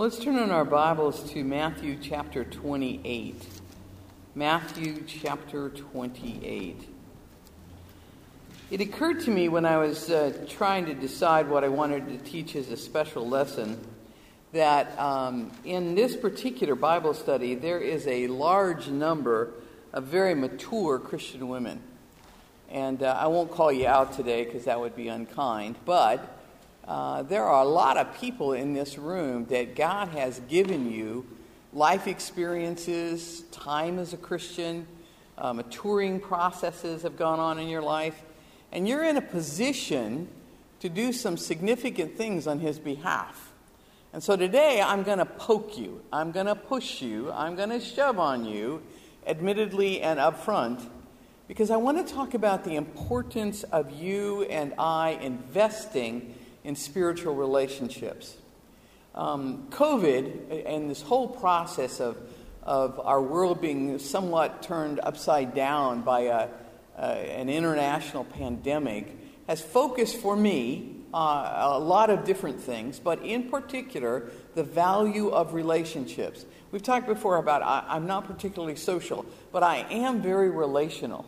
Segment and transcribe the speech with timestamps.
[0.00, 3.36] Let's turn in our Bibles to Matthew chapter 28.
[4.34, 6.88] Matthew chapter 28.
[8.70, 12.16] It occurred to me when I was uh, trying to decide what I wanted to
[12.16, 13.78] teach as a special lesson
[14.52, 19.52] that um, in this particular Bible study, there is a large number
[19.92, 21.82] of very mature Christian women.
[22.70, 26.39] And uh, I won't call you out today because that would be unkind, but
[26.86, 31.26] uh, there are a lot of people in this room that God has given you
[31.72, 34.86] life experiences, time as a Christian,
[35.38, 38.22] uh, maturing processes have gone on in your life,
[38.72, 40.28] and you're in a position
[40.80, 43.52] to do some significant things on His behalf.
[44.12, 47.70] And so today I'm going to poke you, I'm going to push you, I'm going
[47.70, 48.82] to shove on you,
[49.26, 50.84] admittedly and upfront,
[51.46, 57.34] because I want to talk about the importance of you and I investing in spiritual
[57.34, 58.36] relationships.
[59.14, 62.16] Um, COVID and this whole process of,
[62.62, 66.48] of our world being somewhat turned upside down by a,
[66.96, 69.16] uh, an international pandemic
[69.48, 75.28] has focused for me uh, a lot of different things, but in particular, the value
[75.30, 76.44] of relationships.
[76.70, 81.26] We've talked before about I, am not particularly social, but I am very relational.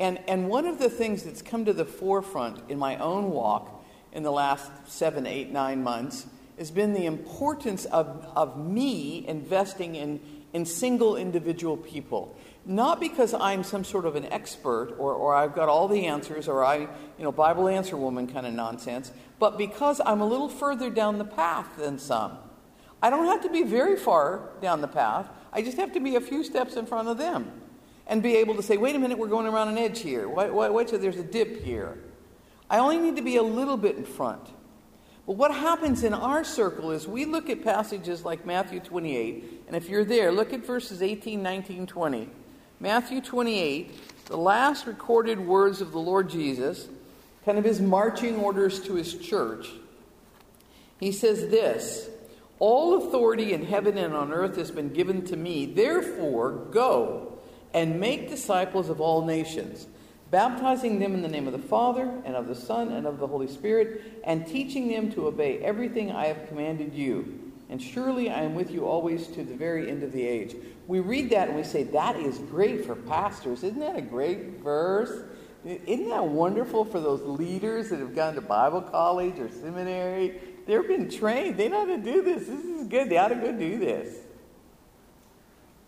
[0.00, 3.83] And, and one of the things that's come to the forefront in my own walk
[4.14, 6.26] in the last seven, eight, nine months
[6.56, 10.20] has been the importance of, of me investing in,
[10.52, 12.36] in single individual people.
[12.64, 16.48] Not because I'm some sort of an expert or, or I've got all the answers
[16.48, 20.48] or I, you know, Bible answer woman kind of nonsense, but because I'm a little
[20.48, 22.38] further down the path than some.
[23.02, 25.28] I don't have to be very far down the path.
[25.52, 27.50] I just have to be a few steps in front of them
[28.06, 30.28] and be able to say, wait a minute, we're going around an edge here.
[30.28, 31.98] Wait, wait, wait, so there's a dip here.
[32.74, 34.48] I only need to be a little bit in front.
[35.28, 39.76] But what happens in our circle is we look at passages like Matthew 28, and
[39.76, 42.28] if you're there, look at verses 18, 19, 20.
[42.80, 46.88] Matthew 28, the last recorded words of the Lord Jesus,
[47.44, 49.68] kind of his marching orders to his church.
[50.98, 52.10] He says this
[52.58, 55.64] All authority in heaven and on earth has been given to me.
[55.64, 57.38] Therefore, go
[57.72, 59.86] and make disciples of all nations
[60.34, 63.26] baptizing them in the name of the Father, and of the Son, and of the
[63.28, 67.52] Holy Spirit, and teaching them to obey everything I have commanded you.
[67.70, 70.56] And surely I am with you always to the very end of the age.
[70.88, 73.62] We read that and we say, that is great for pastors.
[73.62, 75.22] Isn't that a great verse?
[75.64, 80.40] Isn't that wonderful for those leaders that have gone to Bible college or seminary?
[80.66, 81.58] They've been trained.
[81.58, 82.48] They know how to do this.
[82.48, 83.08] This is good.
[83.08, 84.16] They ought to go do this.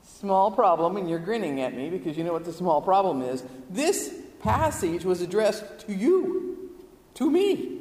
[0.05, 3.43] Small problem, and you're grinning at me because you know what the small problem is.
[3.69, 6.71] This passage was addressed to you,
[7.15, 7.81] to me.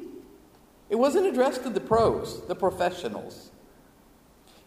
[0.89, 3.51] It wasn't addressed to the pros, the professionals.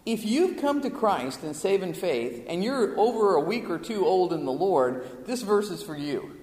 [0.06, 4.32] If you've come to Christ in faith, and you're over a week or two old
[4.32, 6.36] in the Lord, this verse is for you.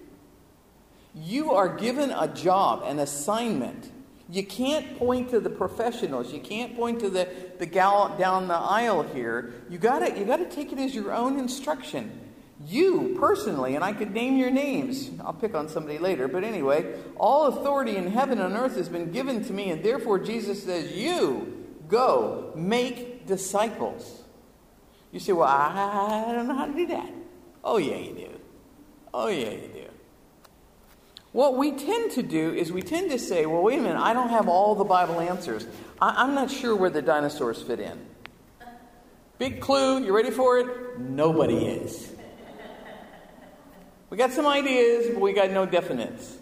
[1.16, 3.90] You are given a job, an assignment.
[4.30, 6.34] You can't point to the professionals.
[6.34, 7.30] You can't point to the,
[7.60, 9.54] the gal down the aisle here.
[9.70, 12.25] You gotta, you gotta take it as your own instruction.
[12.68, 16.96] You personally, and I could name your names, I'll pick on somebody later, but anyway,
[17.18, 20.92] all authority in heaven and earth has been given to me, and therefore Jesus says,
[20.92, 24.24] You go make disciples.
[25.12, 27.10] You say, Well, I don't know how to do that.
[27.64, 28.30] Oh, yeah, you do.
[29.14, 29.86] Oh, yeah, you do.
[31.34, 34.14] What we tend to do is we tend to say, Well, wait a minute, I
[34.14, 35.68] don't have all the Bible answers.
[36.02, 38.00] I- I'm not sure where the dinosaurs fit in.
[39.38, 40.98] Big clue, you ready for it?
[41.00, 42.15] Nobody is.
[44.10, 46.36] We got some ideas, but we got no definites.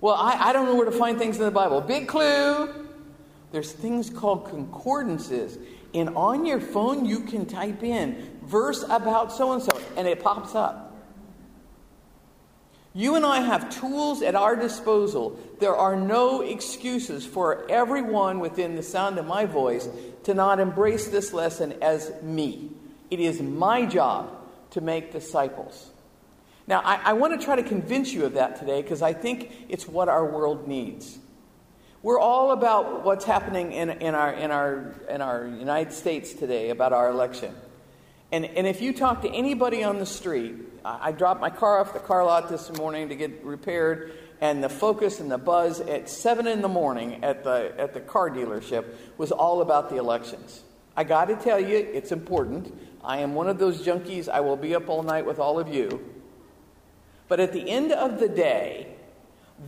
[0.00, 1.80] Well, I, I don't know where to find things in the Bible.
[1.80, 2.88] Big clue
[3.52, 5.58] there's things called concordances.
[5.92, 10.22] And on your phone, you can type in verse about so and so, and it
[10.22, 10.86] pops up.
[12.92, 15.38] You and I have tools at our disposal.
[15.60, 19.88] There are no excuses for everyone within the sound of my voice
[20.24, 22.70] to not embrace this lesson as me.
[23.10, 24.36] It is my job
[24.70, 25.90] to make disciples.
[26.70, 29.50] Now, I, I want to try to convince you of that today because I think
[29.68, 31.18] it's what our world needs.
[32.00, 36.70] We're all about what's happening in, in, our, in, our, in our United States today
[36.70, 37.56] about our election.
[38.30, 41.80] And, and if you talk to anybody on the street, I, I dropped my car
[41.80, 45.80] off the car lot this morning to get repaired, and the focus and the buzz
[45.80, 49.96] at 7 in the morning at the, at the car dealership was all about the
[49.96, 50.62] elections.
[50.96, 52.72] I got to tell you, it's important.
[53.02, 54.28] I am one of those junkies.
[54.28, 56.19] I will be up all night with all of you.
[57.30, 58.88] But at the end of the day,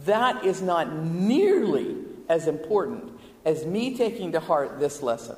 [0.04, 1.96] that is not nearly
[2.28, 3.12] as important
[3.44, 5.36] as me taking to heart this lesson.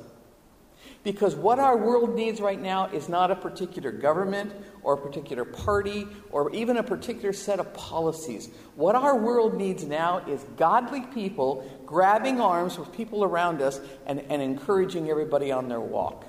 [1.03, 5.45] Because what our world needs right now is not a particular government or a particular
[5.45, 8.49] party or even a particular set of policies.
[8.75, 14.19] What our world needs now is godly people grabbing arms with people around us and,
[14.29, 16.25] and encouraging everybody on their walk.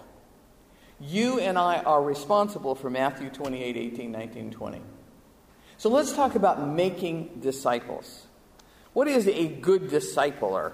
[1.01, 4.83] You and I are responsible for Matthew 28 18, 19, 20.
[5.79, 8.27] So let's talk about making disciples.
[8.93, 10.73] What is a good discipler?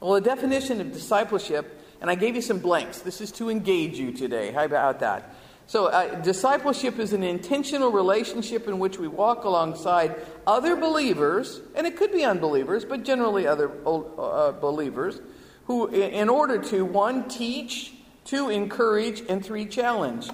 [0.00, 3.00] Well, the definition of discipleship and I gave you some blanks.
[3.00, 4.52] This is to engage you today.
[4.52, 5.34] How about that?
[5.66, 10.16] So, uh, discipleship is an intentional relationship in which we walk alongside
[10.46, 15.20] other believers, and it could be unbelievers, but generally other uh, believers,
[15.66, 17.92] who, in order to, one, teach,
[18.24, 20.30] two, encourage, and three, challenge.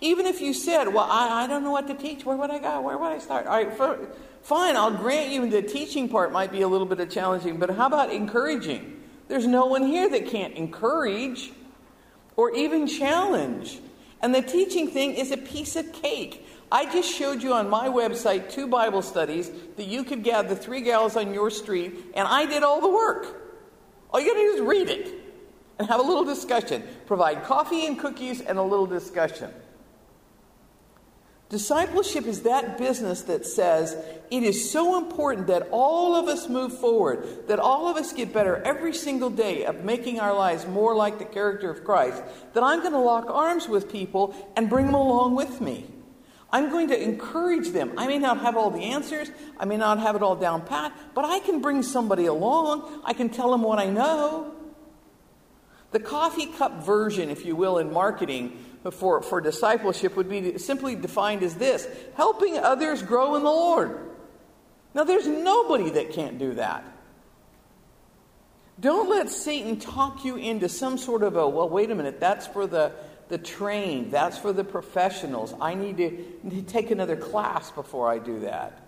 [0.00, 2.58] Even if you said, Well, I, I don't know what to teach, where would I
[2.58, 2.80] go?
[2.80, 3.46] Where would I start?
[3.46, 4.08] All right, for,
[4.42, 7.70] fine, I'll grant you the teaching part might be a little bit of challenging, but
[7.70, 9.02] how about encouraging?
[9.28, 11.52] There's no one here that can't encourage
[12.36, 13.78] or even challenge.
[14.22, 16.46] And the teaching thing is a piece of cake.
[16.72, 20.82] I just showed you on my website two Bible studies that you could gather three
[20.82, 23.40] gals on your street, and I did all the work.
[24.10, 25.14] All you gotta do is read it
[25.78, 26.82] and have a little discussion.
[27.06, 29.50] Provide coffee and cookies and a little discussion.
[31.50, 33.96] Discipleship is that business that says
[34.30, 38.32] it is so important that all of us move forward, that all of us get
[38.32, 42.62] better every single day of making our lives more like the character of Christ, that
[42.62, 45.86] I'm going to lock arms with people and bring them along with me.
[46.52, 47.94] I'm going to encourage them.
[47.96, 50.96] I may not have all the answers, I may not have it all down pat,
[51.14, 53.02] but I can bring somebody along.
[53.04, 54.54] I can tell them what I know.
[55.90, 58.56] The coffee cup version, if you will, in marketing
[58.90, 63.98] for, for discipleship would be simply defined as this helping others grow in the Lord.
[64.94, 66.84] Now, there's nobody that can't do that.
[68.80, 72.46] Don't let Satan talk you into some sort of a, well, wait a minute, that's
[72.46, 72.92] for the,
[73.28, 75.54] the trained, that's for the professionals.
[75.60, 78.86] I need to, take another class before I do that.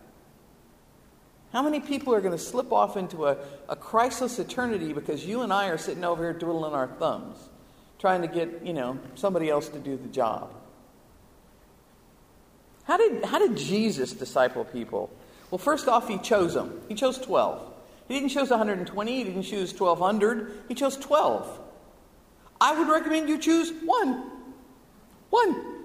[1.53, 3.37] How many people are going to slip off into a,
[3.69, 7.37] a Christless eternity because you and I are sitting over here twiddling our thumbs?
[8.03, 10.53] Trying to get, you know, somebody else to do the job.
[12.83, 15.09] How did, how did Jesus disciple people?
[15.53, 16.81] Well, first off, he chose them.
[16.89, 17.73] He chose 12.
[18.09, 21.61] He didn't choose 120, he didn't choose 1,200, he chose 12.
[22.61, 24.25] I would recommend you choose one.
[25.31, 25.85] One.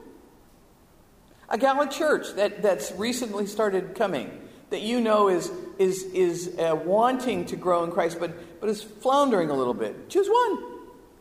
[1.49, 4.41] A gallant church that, that's recently started coming,
[4.71, 8.81] that you know is, is, is uh, wanting to grow in Christ, but, but is
[8.81, 10.09] floundering a little bit.
[10.09, 10.63] Choose one.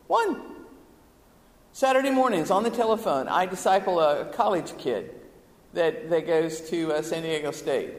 [0.07, 0.56] One.
[1.77, 5.13] Saturday mornings on the telephone, I disciple a college kid
[5.73, 7.93] that, that goes to uh, San Diego State.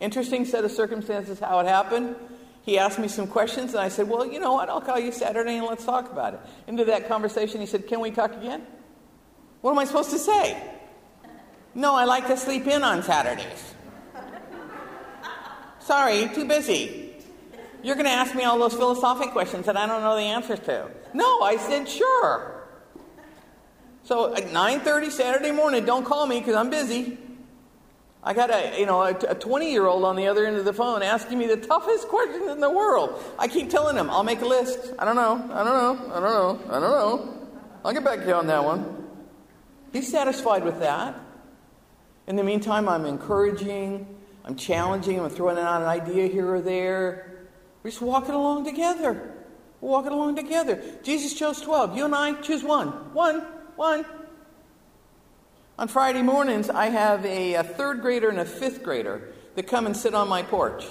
[0.00, 2.16] Interesting set of circumstances how it happened.
[2.62, 4.70] He asked me some questions, and I said, Well, you know what?
[4.70, 6.40] I'll call you Saturday and let's talk about it.
[6.66, 8.66] Into that conversation, he said, Can we talk again?
[9.60, 10.56] What am I supposed to say?
[11.74, 13.74] No, I like to sleep in on Saturdays.
[15.80, 17.16] Sorry, too busy.
[17.82, 20.60] You're going to ask me all those philosophic questions that I don't know the answers
[20.60, 20.88] to.
[21.12, 22.59] No, I said, Sure.
[24.10, 27.16] So at 9:30 Saturday morning, don't call me because I'm busy.
[28.24, 30.72] I got a you know a 20 year old on the other end of the
[30.72, 33.22] phone asking me the toughest questions in the world.
[33.38, 34.94] I keep telling him I'll make a list.
[34.98, 35.34] I don't know.
[35.54, 36.12] I don't know.
[36.12, 36.60] I don't know.
[36.70, 37.46] I don't know.
[37.84, 39.06] I'll get back to you on that one.
[39.92, 41.14] He's satisfied with that.
[42.26, 44.08] In the meantime, I'm encouraging,
[44.44, 47.46] I'm challenging, I'm throwing out an idea here or there.
[47.84, 49.36] We're just walking along together.
[49.80, 50.82] We're walking along together.
[51.04, 51.96] Jesus chose 12.
[51.96, 52.88] You and I choose one.
[53.14, 53.46] One.
[53.76, 54.04] One.
[55.78, 59.86] On Friday mornings, I have a, a, third grader and a fifth grader that come
[59.86, 60.84] and sit on my porch.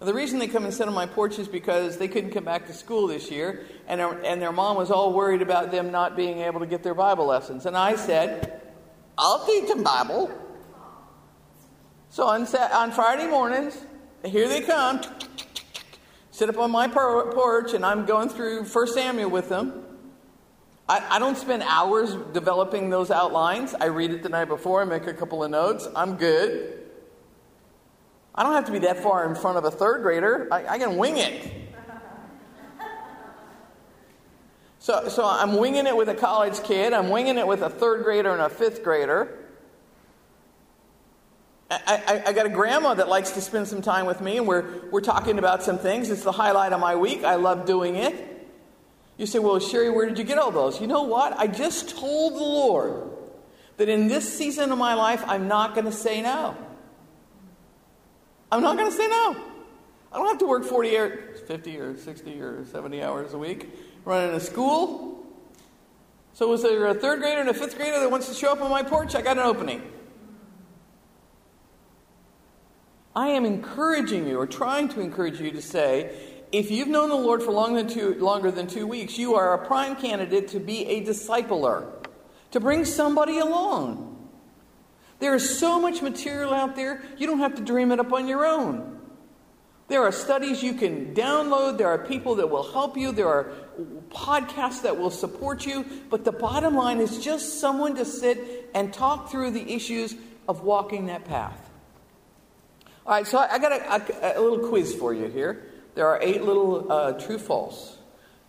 [0.00, 2.44] Now, the reason they come and sit on my porch is because they couldn't come
[2.44, 6.16] back to school this year, and and their mom was all worried about them not
[6.16, 7.66] being able to get their Bible lessons.
[7.66, 8.60] And I said,
[9.18, 10.30] I'll teach them Bible.
[12.10, 13.76] So on, on Friday mornings,
[14.24, 15.00] here they come,
[16.30, 19.91] sit up on my porch, and I'm going through 1 Samuel with them.
[20.92, 23.74] I, I don't spend hours developing those outlines.
[23.74, 25.88] I read it the night before, I make a couple of notes.
[25.96, 26.80] I'm good.
[28.34, 30.48] I don't have to be that far in front of a third grader.
[30.52, 31.50] I, I can wing it.
[34.78, 36.92] So, so I'm winging it with a college kid.
[36.92, 39.38] I'm winging it with a third grader and a fifth grader.
[41.70, 44.48] I, I, I, got a grandma that likes to spend some time with me, and
[44.48, 46.10] we're, we're talking about some things.
[46.10, 47.22] It's the highlight of my week.
[47.22, 48.31] I love doing it.
[49.16, 50.80] You say, well, Sherry, where did you get all those?
[50.80, 51.36] You know what?
[51.38, 53.10] I just told the Lord
[53.76, 56.56] that in this season of my life, I'm not going to say no.
[58.50, 59.36] I'm not going to say no.
[60.12, 63.70] I don't have to work 40 or 50 or 60 or 70 hours a week
[64.04, 65.26] running a school.
[66.34, 68.60] So, was there a third grader and a fifth grader that wants to show up
[68.60, 69.14] on my porch?
[69.14, 69.82] I got an opening.
[73.14, 76.14] I am encouraging you, or trying to encourage you, to say,
[76.52, 79.54] if you've known the Lord for longer than two, longer than two weeks, you are
[79.54, 81.90] a prime candidate to be a discipler,
[82.50, 84.28] to bring somebody along.
[85.18, 88.28] There is so much material out there, you don't have to dream it up on
[88.28, 89.00] your own.
[89.88, 93.52] There are studies you can download, there are people that will help you, there are
[94.10, 98.92] podcasts that will support you, but the bottom line is just someone to sit and
[98.92, 100.14] talk through the issues
[100.48, 101.70] of walking that path.
[103.06, 105.71] All right, so I got a, a, a little quiz for you here.
[105.94, 107.98] There are eight little uh, true false.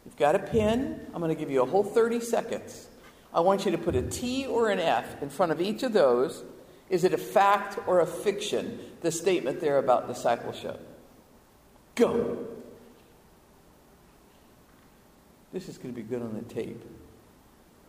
[0.05, 1.07] You've got a pen.
[1.13, 2.87] I'm going to give you a whole 30 seconds.
[3.33, 5.93] I want you to put a T or an F in front of each of
[5.93, 6.43] those.
[6.89, 10.79] Is it a fact or a fiction, the statement there about discipleship?
[11.95, 12.45] Go.
[15.51, 16.83] This is going to be good on the tape.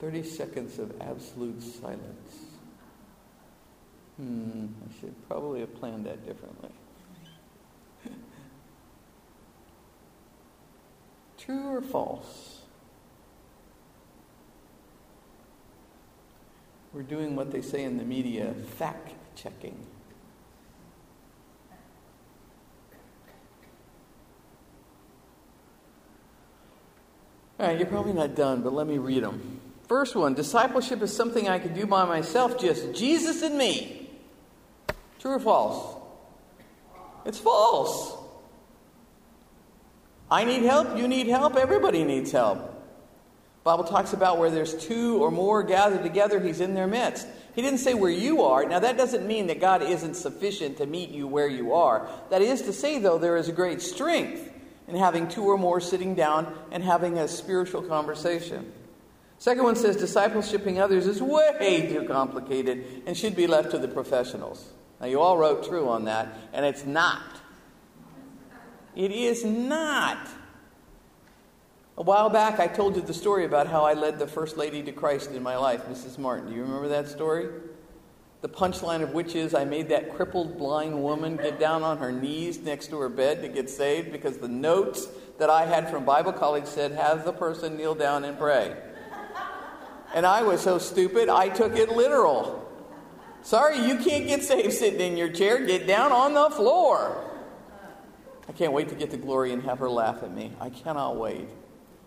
[0.00, 2.46] 30 seconds of absolute silence.
[4.16, 6.70] Hmm, I should probably have planned that differently.
[11.44, 12.62] True or false?
[16.92, 19.76] We're doing what they say in the media fact checking.
[27.58, 29.60] All right, you're probably not done, but let me read them.
[29.88, 34.10] First one discipleship is something I can do by myself, just Jesus and me.
[35.18, 35.96] True or false?
[37.26, 38.13] It's false.
[40.30, 42.70] I need help, you need help, everybody needs help.
[43.62, 47.26] Bible talks about where there's two or more gathered together, he's in their midst.
[47.54, 48.64] He didn't say where you are.
[48.66, 52.08] Now that doesn't mean that God isn't sufficient to meet you where you are.
[52.30, 54.50] That is to say though there is a great strength
[54.88, 58.72] in having two or more sitting down and having a spiritual conversation.
[59.38, 63.88] Second one says discipleshiping others is way too complicated and should be left to the
[63.88, 64.72] professionals.
[65.00, 67.40] Now, you all wrote true on that, and it's not.
[68.96, 70.28] It is not.
[71.96, 74.82] A while back, I told you the story about how I led the First Lady
[74.82, 76.18] to Christ in my life, Mrs.
[76.18, 76.48] Martin.
[76.48, 77.48] Do you remember that story?
[78.40, 82.12] The punchline of which is I made that crippled blind woman get down on her
[82.12, 85.06] knees next to her bed to get saved because the notes
[85.38, 88.76] that I had from Bible college said, Have the person kneel down and pray.
[90.14, 92.60] And I was so stupid, I took it literal.
[93.42, 95.64] Sorry, you can't get saved sitting in your chair.
[95.64, 97.23] Get down on the floor.
[98.48, 100.52] I can't wait to get to Glory and have her laugh at me.
[100.60, 101.48] I cannot wait.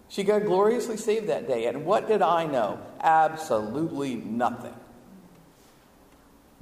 [0.10, 1.66] She got gloriously saved that day.
[1.66, 2.80] And what did I know?
[3.02, 4.74] Absolutely nothing.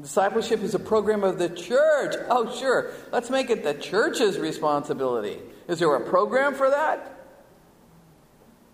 [0.02, 2.16] Discipleship is a program of the church.
[2.30, 2.92] Oh, sure.
[3.12, 5.40] Let's make it the church's responsibility.
[5.68, 7.12] Is there a program for that?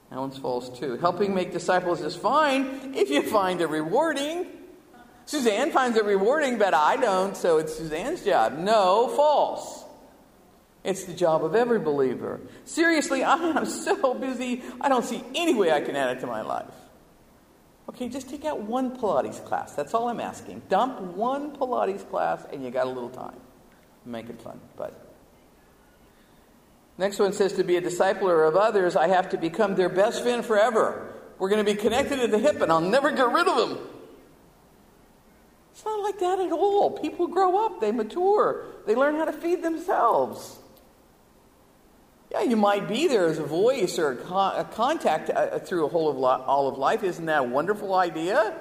[0.09, 0.97] That one's false too.
[0.97, 4.45] Helping make disciples is fine if you find it rewarding.
[5.25, 8.57] Suzanne finds it rewarding, but I don't, so it's Suzanne's job.
[8.57, 9.80] No, false.
[10.83, 12.41] It's the job of every believer.
[12.65, 16.27] Seriously, I am so busy, I don't see any way I can add it to
[16.27, 16.73] my life.
[17.89, 19.73] Okay, just take out one Pilates class.
[19.73, 20.61] That's all I'm asking.
[20.69, 23.35] Dump one Pilates class and you got a little time.
[24.05, 25.07] Make it fun, but.
[26.97, 30.21] Next one says to be a discipler of others, I have to become their best
[30.21, 31.13] friend forever.
[31.37, 33.79] We're going to be connected at the hip and I'll never get rid of them.
[35.71, 36.91] It's not like that at all.
[36.91, 40.59] People grow up, they mature, they learn how to feed themselves.
[42.31, 45.85] Yeah, you might be there as a voice or a, con- a contact uh, through
[45.85, 47.03] a whole of li- all of life.
[47.03, 48.57] Isn't that a wonderful idea?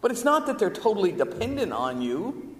[0.00, 2.56] But it's not that they're totally dependent on you.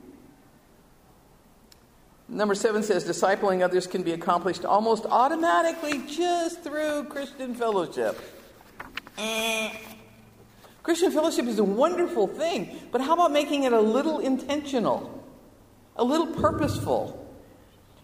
[2.29, 8.21] Number seven says discipling others can be accomplished almost automatically just through Christian fellowship.
[9.17, 9.71] Eh.
[10.83, 15.25] Christian fellowship is a wonderful thing, but how about making it a little intentional,
[15.97, 17.27] a little purposeful,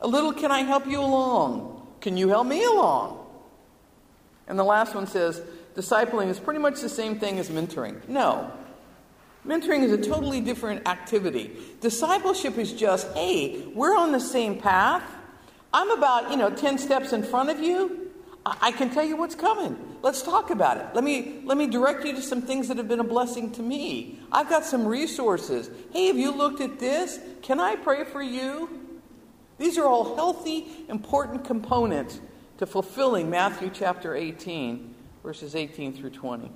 [0.01, 1.72] a little can I help you along?
[2.02, 3.25] Can you help me along?
[4.49, 5.40] And the last one says
[5.75, 8.06] discipling is pretty much the same thing as mentoring.
[8.09, 8.52] No.
[9.47, 11.52] Mentoring is a totally different activity.
[11.80, 15.02] Discipleship is just, hey, we're on the same path.
[15.73, 18.11] I'm about, you know, 10 steps in front of you.
[18.44, 19.78] I can tell you what's coming.
[20.02, 20.87] Let's talk about it.
[20.94, 23.62] Let me, let me direct you to some things that have been a blessing to
[23.62, 24.18] me.
[24.32, 25.71] I've got some resources.
[25.92, 27.21] Hey, have you looked at this?
[27.42, 28.82] Can I pray for you?
[29.62, 32.21] These are all healthy, important components
[32.59, 34.92] to fulfilling Matthew chapter 18,
[35.23, 36.50] verses 18 through 20.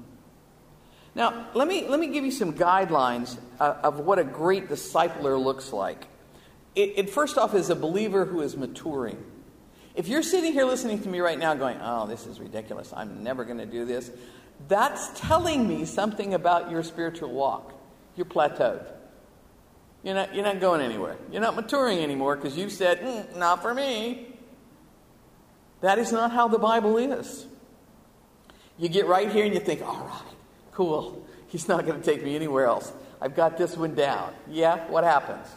[1.14, 5.40] Now, let me, let me give you some guidelines uh, of what a great discipler
[5.40, 6.08] looks like.
[6.75, 9.25] It, it first off is a believer who is maturing.
[9.94, 13.22] If you're sitting here listening to me right now going, oh, this is ridiculous, I'm
[13.22, 14.10] never going to do this,
[14.66, 17.72] that's telling me something about your spiritual walk.
[18.16, 18.84] You're plateaued.
[20.06, 21.16] You're not, you're not going anywhere.
[21.32, 24.28] You're not maturing anymore because you said, mm, not for me.
[25.80, 27.44] That is not how the Bible is.
[28.78, 30.34] You get right here and you think, all right,
[30.70, 31.26] cool.
[31.48, 32.92] He's not going to take me anywhere else.
[33.20, 34.32] I've got this one down.
[34.48, 35.48] Yeah, what happens?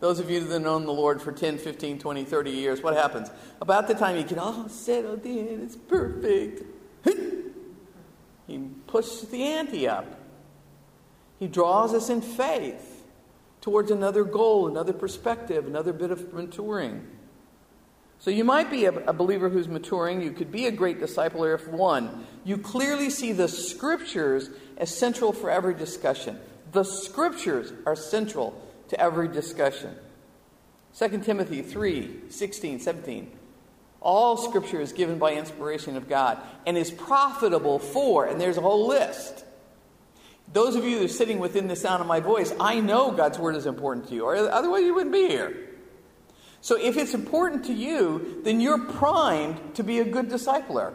[0.00, 2.94] Those of you that have known the Lord for 10, 15, 20, 30 years, what
[2.94, 3.30] happens?
[3.60, 6.64] About the time you get all settled in, it's perfect.
[8.48, 10.18] He pushes the ante up.
[11.38, 12.91] He draws us in faith
[13.62, 17.06] towards another goal, another perspective, another bit of maturing.
[18.18, 20.20] So you might be a, a, believer who's maturing.
[20.20, 25.32] You could be a great discipler if one, you clearly see the scriptures as central
[25.32, 26.38] for every discussion.
[26.72, 29.96] The scriptures are central to every discussion.
[30.98, 33.32] 2 Timothy 3 16, 17.
[34.00, 38.60] All scripture is given by inspiration of God and is profitable for, and there's a
[38.60, 39.44] whole list.
[40.52, 43.38] Those of you that are sitting within the sound of my voice, I know God's
[43.38, 45.56] word is important to you, or otherwise you wouldn't be here.
[46.60, 50.94] So if it's important to you, then you're primed to be a good discipler.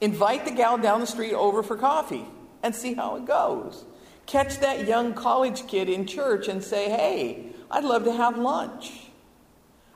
[0.00, 2.26] Invite the gal down the street over for coffee
[2.62, 3.84] and see how it goes.
[4.26, 9.06] Catch that young college kid in church and say, hey, I'd love to have lunch.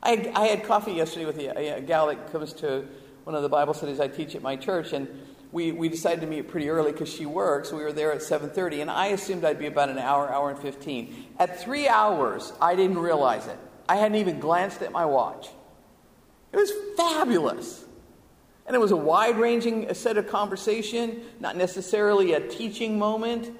[0.02, 2.86] I had, I had coffee yesterday with a, a, gal that comes to
[3.24, 5.08] one of the Bible studies I teach at my church, and
[5.52, 7.73] we, we decided to meet pretty early because she works.
[7.73, 10.59] We were there at 7.30, and I assumed I'd be about an hour, hour and
[10.59, 11.26] 15.
[11.38, 13.59] At three hours, I didn't realize it.
[13.88, 15.49] I hadn't even glanced at my watch.
[16.52, 17.85] It was fabulous.
[18.66, 23.50] And it was a wide ranging uh, set of conversation, not necessarily a teaching moment.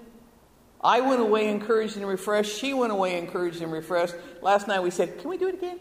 [0.81, 2.57] I went away encouraged and refreshed.
[2.57, 4.15] She went away encouraged and refreshed.
[4.41, 5.81] Last night we said, Can we do it again?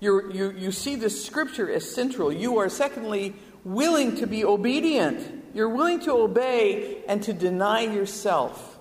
[0.00, 2.32] you you, you see the scripture as central.
[2.32, 5.54] You are, secondly, willing to be obedient.
[5.54, 8.78] You're willing to obey and to deny yourself.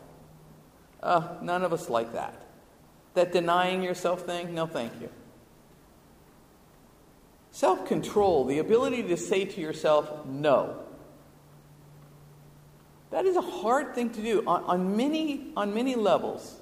[1.02, 2.36] Uh, none of us like that.
[3.14, 5.10] That denying yourself thing, no thank you.
[7.52, 10.84] Self control, the ability to say to yourself, no.
[13.12, 16.56] That is a hard thing to do on, on, many, on many levels.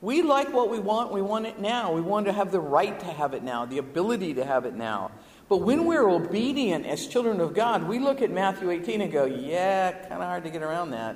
[0.00, 1.92] We like what we want, we want it now.
[1.92, 4.74] We want to have the right to have it now, the ability to have it
[4.74, 5.10] now.
[5.52, 9.26] But when we're obedient as children of God, we look at Matthew 18 and go,
[9.26, 11.14] yeah, kind of hard to get around that.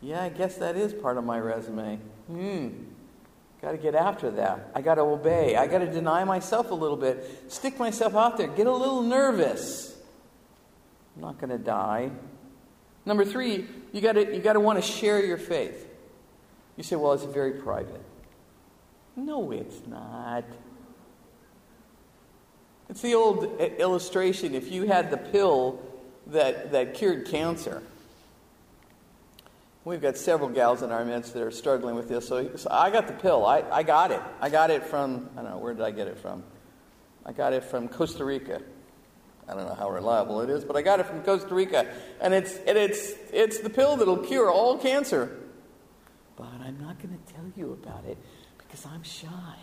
[0.00, 1.98] Yeah, I guess that is part of my resume.
[2.28, 2.68] Hmm.
[3.62, 4.70] Got to get after that.
[4.76, 5.56] I got to obey.
[5.56, 7.46] I got to deny myself a little bit.
[7.48, 8.46] Stick myself out there.
[8.46, 9.92] Get a little nervous.
[11.16, 12.12] I'm not going to die.
[13.04, 15.84] Number three, you got to you got to want to share your faith.
[16.76, 18.04] You say, well, it's very private.
[19.16, 20.44] No, it's not.
[22.90, 24.54] It's the old uh, illustration.
[24.54, 25.80] If you had the pill
[26.26, 27.82] that, that cured cancer,
[29.82, 32.28] We've got several gals in our midst that are struggling with this.
[32.28, 33.46] So, so, I got the pill.
[33.46, 34.20] I, I got it.
[34.40, 36.42] I got it from, I don't know, where did I get it from?
[37.24, 38.60] I got it from Costa Rica.
[39.48, 41.86] I don't know how reliable it is, but I got it from Costa Rica.
[42.20, 45.38] And it's, and it's, it's the pill that'll cure all cancer.
[46.36, 48.18] But I'm not going to tell you about it
[48.58, 49.56] because I'm shy,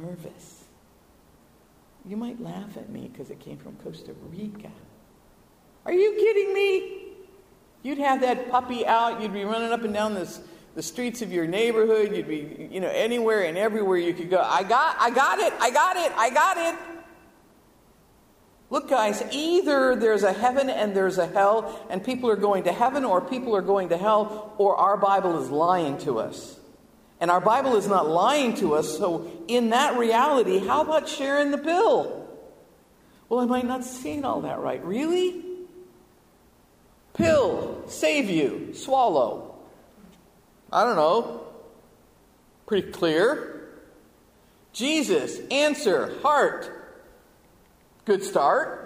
[0.00, 0.59] nervous.
[2.10, 4.72] You might laugh at me because it came from Costa Rica.
[5.86, 7.02] Are you kidding me?
[7.84, 10.40] You'd have that puppy out, you'd be running up and down this,
[10.74, 14.40] the streets of your neighborhood, you'd be, you know, anywhere and everywhere you could go.
[14.40, 16.74] I got, I got it, I got it, I got it.
[18.70, 22.72] Look, guys, either there's a heaven and there's a hell, and people are going to
[22.72, 26.59] heaven or people are going to hell, or our Bible is lying to us.
[27.20, 31.50] And our Bible is not lying to us, so in that reality, how about sharing
[31.50, 32.26] the pill?
[33.28, 34.82] Well, am I might not seeing all that right.
[34.82, 35.44] Really?
[37.12, 39.54] Pill, save you, swallow.
[40.72, 41.42] I don't know.
[42.66, 43.68] Pretty clear.
[44.72, 46.70] Jesus, answer, heart.
[48.06, 48.80] Good start.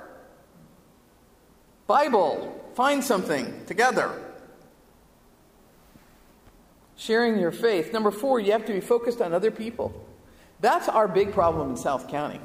[1.86, 4.20] Bible, find something together.
[6.96, 7.92] Sharing your faith.
[7.92, 10.06] Number four, you have to be focused on other people.
[10.60, 12.40] That's our big problem in South County.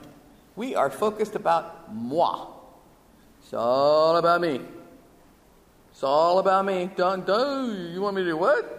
[0.56, 2.48] We are focused about moi.
[3.42, 4.62] It's all about me.
[5.92, 6.90] It's all about me.
[6.96, 8.76] Don't, don't, you want me to do what?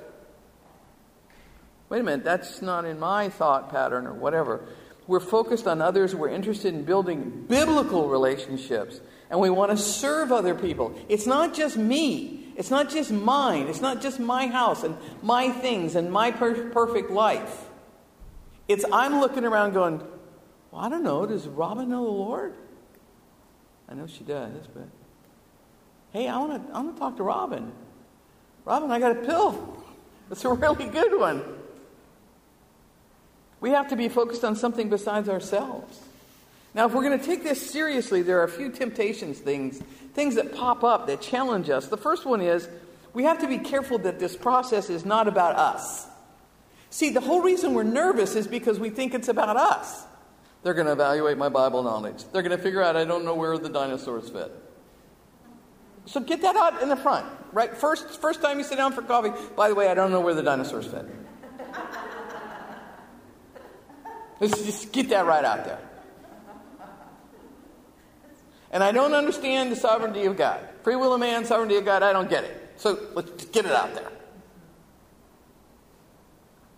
[1.88, 4.64] Wait a minute, that's not in my thought pattern or whatever.
[5.08, 6.14] We're focused on others.
[6.14, 9.00] We're interested in building biblical relationships.
[9.28, 10.94] And we want to serve other people.
[11.08, 12.39] It's not just me.
[12.60, 13.68] It's not just mine.
[13.68, 17.70] It's not just my house and my things and my per- perfect life.
[18.68, 20.02] It's I'm looking around going,
[20.70, 21.24] well, I don't know.
[21.24, 22.52] Does Robin know the Lord?
[23.88, 24.86] I know she does, but
[26.12, 27.72] hey, I want to I want to talk to Robin.
[28.66, 29.82] Robin, I got a pill.
[30.30, 31.42] It's a really good one.
[33.60, 35.98] We have to be focused on something besides ourselves.
[36.74, 39.78] Now, if we're going to take this seriously, there are a few temptations things,
[40.14, 41.88] things that pop up that challenge us.
[41.88, 42.68] The first one is
[43.12, 46.06] we have to be careful that this process is not about us.
[46.90, 50.04] See, the whole reason we're nervous is because we think it's about us.
[50.62, 52.24] They're going to evaluate my Bible knowledge.
[52.32, 54.52] They're going to figure out I don't know where the dinosaurs fit.
[56.06, 57.76] So get that out in the front, right?
[57.76, 59.32] First, first time you sit down for coffee.
[59.56, 61.06] By the way, I don't know where the dinosaurs fit.
[64.40, 65.78] Let's just get that right out there.
[68.70, 70.60] And I don't understand the sovereignty of God.
[70.84, 72.74] Free will of man, sovereignty of God, I don't get it.
[72.76, 74.10] So let's get it out there.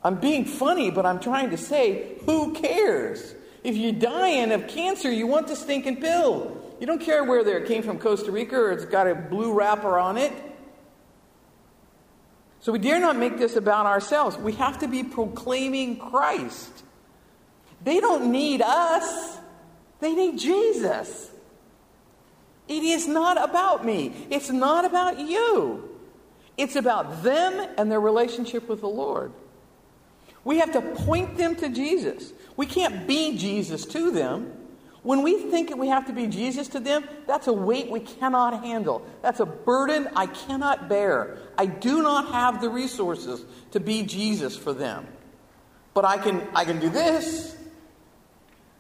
[0.05, 3.35] I'm being funny, but I'm trying to say, who cares?
[3.63, 6.61] If you're dying of cancer, you want the stinking pill.
[6.81, 9.99] You don't care whether it came from Costa Rica or it's got a blue wrapper
[9.99, 10.33] on it.
[12.61, 14.37] So we dare not make this about ourselves.
[14.37, 16.71] We have to be proclaiming Christ.
[17.85, 19.39] They don't need us,
[20.01, 21.32] they need Jesus.
[22.69, 25.89] It is not about me, it's not about you.
[26.57, 29.33] It's about them and their relationship with the Lord.
[30.45, 32.33] We have to point them to Jesus.
[32.57, 34.53] We can't be Jesus to them.
[35.03, 38.01] When we think that we have to be Jesus to them, that's a weight we
[38.01, 39.05] cannot handle.
[39.21, 41.39] That's a burden I cannot bear.
[41.59, 45.07] I do not have the resources to be Jesus for them.
[45.95, 47.57] But I can, I can do this.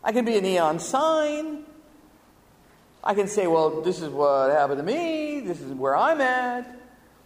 [0.04, 1.64] I can be a neon sign.
[3.04, 5.40] I can say, well, this is what happened to me.
[5.40, 6.76] This is where I'm at.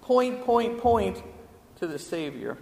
[0.03, 1.23] Point, point, point
[1.81, 2.57] to the Savior.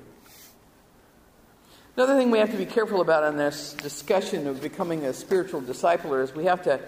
[1.96, 5.62] Another thing we have to be careful about in this discussion of becoming a spiritual
[5.62, 6.80] discipler is we have to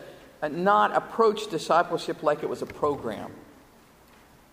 [0.50, 3.30] not approach discipleship like it was a program.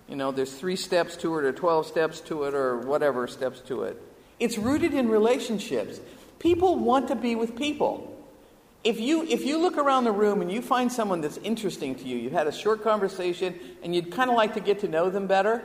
[0.07, 3.61] You know, there's three steps to it, or 12 steps to it, or whatever steps
[3.61, 3.99] to it.
[4.39, 5.99] It's rooted in relationships.
[6.37, 8.12] People want to be with people.
[8.83, 12.03] If you, if you look around the room and you find someone that's interesting to
[12.03, 15.09] you, you've had a short conversation and you'd kind of like to get to know
[15.09, 15.63] them better,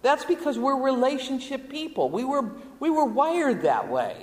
[0.00, 2.08] that's because we're relationship people.
[2.08, 4.16] We were, we were wired that way.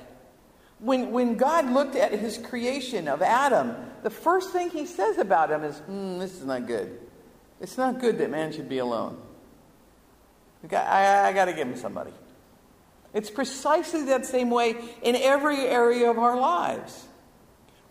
[0.80, 5.52] When, when God looked at his creation of Adam, the first thing he says about
[5.52, 7.00] him is, mm, This is not good.
[7.60, 9.22] It's not good that man should be alone.
[10.72, 12.12] I, I got to give him somebody.
[13.14, 17.08] It's precisely that same way in every area of our lives.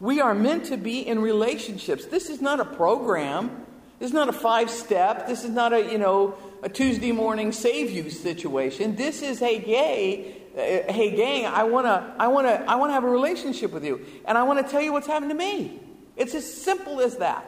[0.01, 2.07] We are meant to be in relationships.
[2.07, 3.67] This is not a program.
[3.99, 5.29] This is not a five step.
[5.29, 8.97] This is not a, you know, a Tuesday morning save you situation.
[8.97, 13.05] This is, hey, gay, uh, hey, gang, I want to I wanna, I wanna have
[13.05, 14.05] a relationship with you.
[14.25, 15.79] And I want to tell you what's happened to me.
[16.17, 17.45] It's as simple as that.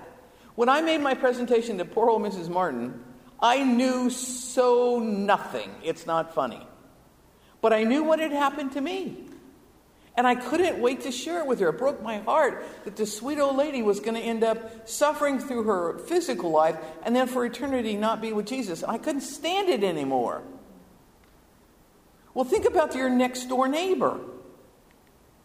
[0.54, 2.50] When I made my presentation to poor old Mrs.
[2.50, 3.02] Martin,
[3.40, 5.70] I knew so nothing.
[5.82, 6.64] It's not funny.
[7.62, 9.24] But I knew what had happened to me.
[10.14, 11.70] And I couldn't wait to share it with her.
[11.70, 15.38] It broke my heart that this sweet old lady was going to end up suffering
[15.38, 18.84] through her physical life and then for eternity not be with Jesus.
[18.84, 20.42] I couldn't stand it anymore.
[22.34, 24.18] Well, think about your next door neighbor,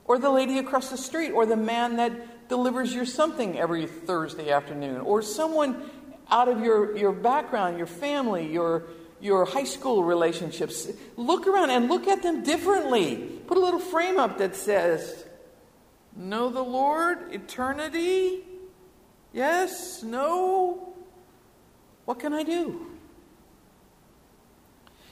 [0.06, 4.52] or the lady across the street, or the man that delivers your something every Thursday
[4.52, 5.90] afternoon, or someone
[6.30, 8.84] out of your, your background, your family, your,
[9.20, 10.90] your high school relationships.
[11.18, 13.37] Look around and look at them differently.
[13.48, 15.26] Put a little frame up that says,
[16.16, 18.44] Know the Lord, eternity?
[19.34, 20.94] Yes, no?
[22.06, 22.88] What can I do?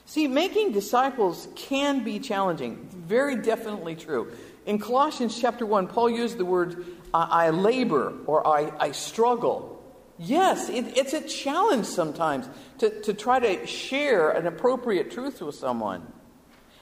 [0.06, 2.88] See, making disciples can be challenging.
[2.91, 4.32] Very definitely true.
[4.65, 9.84] In Colossians chapter 1, Paul used the word, I, I labor or I, I struggle.
[10.17, 12.48] Yes, it, it's a challenge sometimes
[12.80, 16.06] to, to try to share an appropriate truth with someone.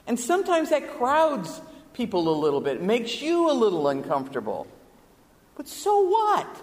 [0.06, 1.60] And sometimes that crowds
[1.92, 4.66] people a little bit, makes you a little uncomfortable.
[5.56, 6.62] But so what?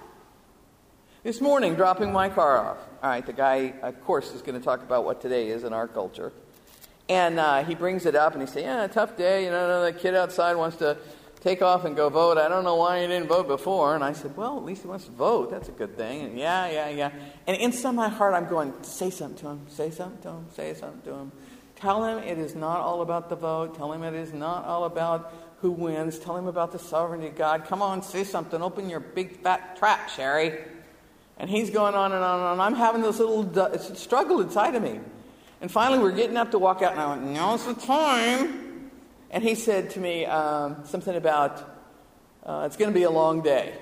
[1.23, 2.77] This morning, dropping my car off.
[3.01, 5.71] All right, the guy, of course, is going to talk about what today is in
[5.71, 6.33] our culture.
[7.07, 9.45] And uh, he brings it up and he says, Yeah, tough day.
[9.45, 10.97] You know, the kid outside wants to
[11.41, 12.37] take off and go vote.
[12.37, 13.95] I don't know why he didn't vote before.
[13.95, 15.51] And I said, Well, at least he wants to vote.
[15.51, 16.21] That's a good thing.
[16.21, 17.11] And yeah, yeah, yeah.
[17.47, 19.65] And inside my heart, I'm going, Say something to him.
[19.67, 20.45] Say something to him.
[20.55, 21.31] Say something to him.
[21.81, 23.75] Tell him it is not all about the vote.
[23.75, 26.19] Tell him it is not all about who wins.
[26.19, 27.65] Tell him about the sovereignty of God.
[27.65, 28.61] Come on, say something.
[28.61, 30.59] Open your big fat trap, Sherry.
[31.39, 32.59] And he's going on and on and on.
[32.59, 33.49] I'm having this little
[33.95, 34.99] struggle inside of me.
[35.59, 38.91] And finally, we're getting up to walk out, and I went, Now's the time.
[39.31, 41.67] And he said to me um, something about,
[42.45, 43.73] uh, it's going to be a long day.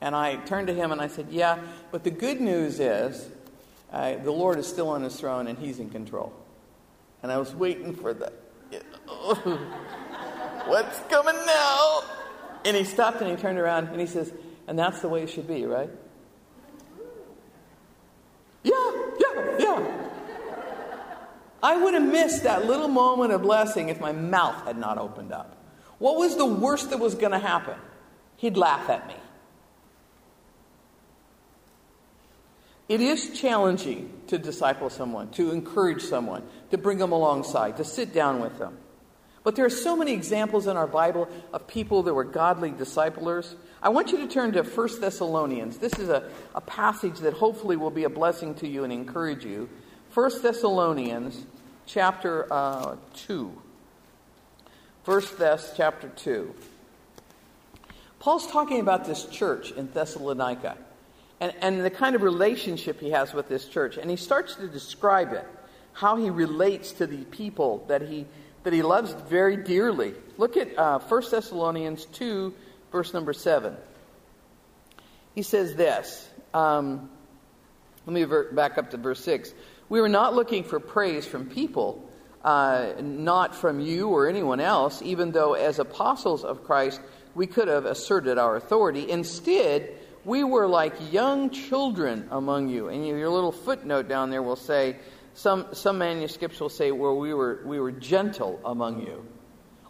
[0.00, 1.58] And I turned to him and I said, Yeah,
[1.90, 3.28] but the good news is
[3.92, 6.32] uh, the Lord is still on his throne and he's in control.
[7.26, 8.32] And I was waiting for the,
[10.66, 12.02] what's coming now?
[12.64, 14.32] And he stopped and he turned around and he says,
[14.68, 15.90] And that's the way it should be, right?
[18.62, 20.08] Yeah, yeah, yeah.
[21.64, 25.32] I would have missed that little moment of blessing if my mouth had not opened
[25.32, 25.56] up.
[25.98, 27.74] What was the worst that was going to happen?
[28.36, 29.16] He'd laugh at me.
[32.88, 38.12] It is challenging to disciple someone, to encourage someone, to bring them alongside, to sit
[38.12, 38.78] down with them.
[39.42, 43.54] But there are so many examples in our Bible of people that were godly disciplers.
[43.80, 45.78] I want you to turn to 1 Thessalonians.
[45.78, 49.44] This is a, a passage that hopefully will be a blessing to you and encourage
[49.44, 49.68] you.
[50.14, 51.44] 1 Thessalonians
[51.86, 53.62] chapter uh, 2.
[55.04, 56.54] 1 Thess chapter 2.
[58.18, 60.76] Paul's talking about this church in Thessalonica
[61.40, 63.96] and, and the kind of relationship he has with this church.
[63.96, 65.46] And he starts to describe it,
[65.92, 68.26] how he relates to the people that he,
[68.62, 70.14] that he loves very dearly.
[70.38, 72.54] Look at uh, 1 Thessalonians 2,
[72.92, 73.76] verse number 7.
[75.34, 76.28] He says this.
[76.54, 77.10] Um,
[78.06, 79.52] let me revert back up to verse 6.
[79.88, 82.08] We were not looking for praise from people,
[82.42, 87.00] uh, not from you or anyone else, even though as apostles of Christ
[87.34, 89.10] we could have asserted our authority.
[89.10, 89.92] Instead,
[90.26, 92.88] we were like young children among you.
[92.88, 94.96] And your little footnote down there will say,
[95.34, 99.24] some, some manuscripts will say, well, we were, we were gentle among you.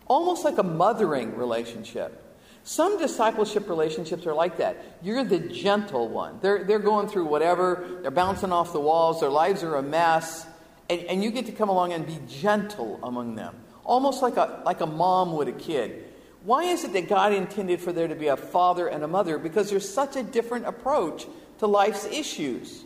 [0.06, 2.22] Almost like a mothering relationship.
[2.64, 4.98] Some discipleship relationships are like that.
[5.02, 6.38] You're the gentle one.
[6.42, 10.46] They're, they're going through whatever, they're bouncing off the walls, their lives are a mess,
[10.90, 13.54] and, and you get to come along and be gentle among them.
[13.84, 16.05] Almost like a, like a mom would a kid.
[16.46, 19.36] Why is it that God intended for there to be a father and a mother?
[19.36, 21.26] Because there's such a different approach
[21.58, 22.84] to life's issues.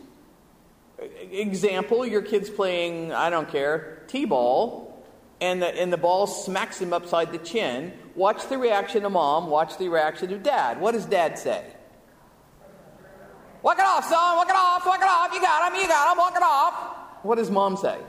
[1.29, 5.05] Example, your kid's playing, I don't care, T ball,
[5.39, 7.93] and the, and the ball smacks him upside the chin.
[8.15, 10.81] Watch the reaction of mom, watch the reaction of dad.
[10.81, 11.63] What does dad say?
[13.61, 15.31] Walk it off, son, walk it off, walk it off.
[15.35, 17.23] You got him, you got him, walk it off.
[17.23, 17.99] What does mom say?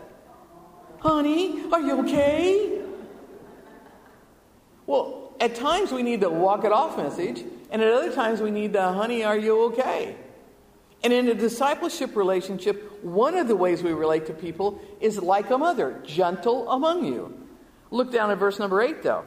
[1.00, 2.80] Honey, are you okay?
[4.86, 8.52] Well, at times we need the walk it off message, and at other times we
[8.52, 10.14] need the honey, are you okay?
[11.02, 15.50] And in a discipleship relationship, one of the ways we relate to people is like
[15.50, 17.36] a mother, gentle among you.
[17.90, 19.24] Look down at verse number 8, though.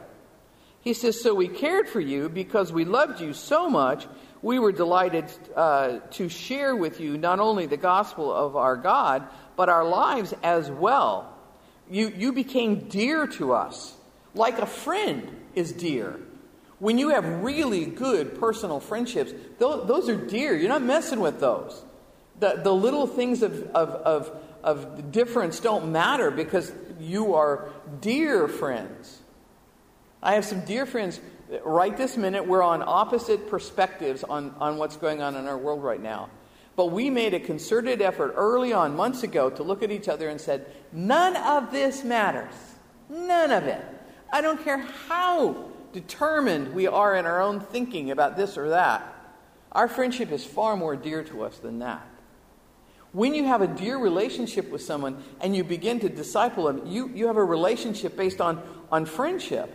[0.80, 4.06] He says, So we cared for you because we loved you so much.
[4.40, 9.28] We were delighted uh, to share with you not only the gospel of our God,
[9.54, 11.36] but our lives as well.
[11.90, 13.95] You, you became dear to us,
[14.36, 16.20] like a friend is dear.
[16.78, 20.54] When you have really good personal friendships, those, are dear.
[20.54, 21.82] You're not messing with those.
[22.38, 26.70] The, the little things of, of, of, of difference don't matter because
[27.00, 27.70] you are
[28.00, 29.22] dear friends.
[30.22, 31.18] I have some dear friends
[31.64, 32.46] right this minute.
[32.46, 36.28] We're on opposite perspectives on, on what's going on in our world right now.
[36.74, 40.28] But we made a concerted effort early on, months ago, to look at each other
[40.28, 42.52] and said, None of this matters.
[43.08, 43.82] None of it.
[44.32, 49.12] I don't care how determined we are in our own thinking about this or that,
[49.72, 52.06] our friendship is far more dear to us than that.
[53.12, 57.08] When you have a dear relationship with someone and you begin to disciple them, you,
[57.14, 58.62] you have a relationship based on,
[58.92, 59.72] on friendship.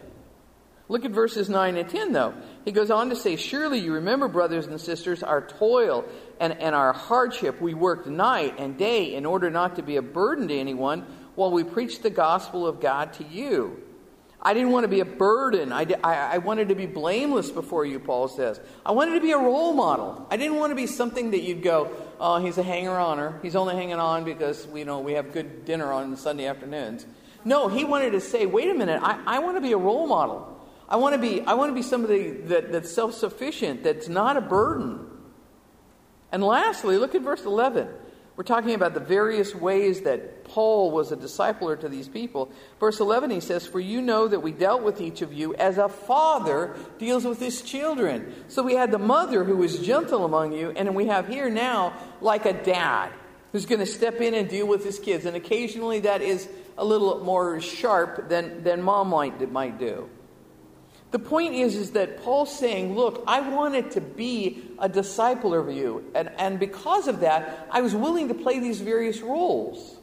[0.89, 2.33] Look at verses 9 and 10, though.
[2.65, 6.05] He goes on to say, Surely you remember, brothers and sisters, our toil
[6.39, 7.61] and, and our hardship.
[7.61, 11.49] We worked night and day in order not to be a burden to anyone while
[11.49, 13.81] we preached the gospel of God to you.
[14.41, 15.71] I didn't want to be a burden.
[15.71, 18.59] I, I, I, wanted to be blameless before you, Paul says.
[18.83, 20.25] I wanted to be a role model.
[20.31, 23.39] I didn't want to be something that you'd go, oh, he's a hanger oner.
[23.43, 27.05] He's only hanging on because we, you know, we have good dinner on Sunday afternoons.
[27.45, 30.07] No, he wanted to say, wait a minute, I, I want to be a role
[30.07, 30.59] model.
[30.89, 34.37] I want to be, I want to be somebody that, that's self sufficient, that's not
[34.37, 35.07] a burden.
[36.31, 37.87] And lastly, look at verse 11.
[38.41, 42.51] We're talking about the various ways that Paul was a discipler to these people.
[42.79, 45.77] Verse 11, he says, For you know that we dealt with each of you as
[45.77, 48.33] a father deals with his children.
[48.47, 51.93] So we had the mother who was gentle among you, and we have here now
[52.19, 53.11] like a dad
[53.51, 55.25] who's going to step in and deal with his kids.
[55.25, 56.49] And occasionally that is
[56.79, 60.09] a little more sharp than, than mom might, might do.
[61.11, 65.69] The point is, is that Paul's saying, Look, I wanted to be a disciple of
[65.69, 66.09] you.
[66.15, 69.97] And, and because of that, I was willing to play these various roles.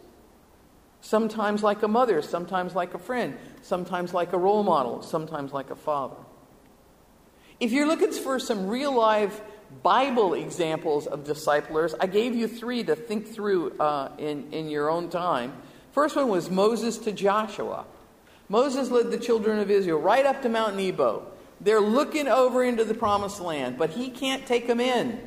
[1.00, 5.70] Sometimes like a mother, sometimes like a friend, sometimes like a role model, sometimes like
[5.70, 6.16] a father.
[7.60, 9.40] If you're looking for some real life
[9.82, 14.90] Bible examples of disciplers, I gave you three to think through uh, in, in your
[14.90, 15.54] own time.
[15.92, 17.86] First one was Moses to Joshua.
[18.48, 21.26] Moses led the children of Israel right up to Mount Nebo.
[21.60, 25.20] They're looking over into the promised land, but he can't take them in.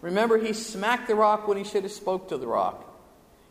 [0.00, 2.84] Remember, he smacked the rock when he should have spoke to the rock.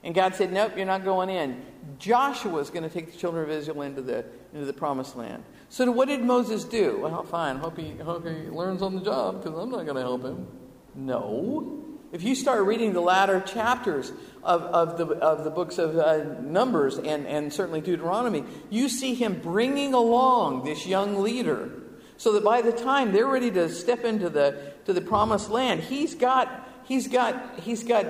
[0.04, 1.62] And God said, Nope, you're not going in.
[2.00, 5.44] Joshua is going to take the children of Israel into the, into the promised land.
[5.70, 7.00] So, what did Moses do?
[7.02, 7.58] Well, fine.
[7.58, 10.48] Hope he, hope he learns on the job because I'm not going to help him.
[10.96, 11.84] No.
[12.12, 16.40] If you start reading the latter chapters of, of, the, of the books of uh,
[16.42, 21.70] Numbers and, and certainly Deuteronomy, you see him bringing along this young leader
[22.16, 25.82] so that by the time they're ready to step into the, to the promised land,
[25.82, 28.06] he's got, he's got, he's got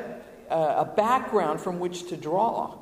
[0.49, 2.77] uh, a background from which to draw.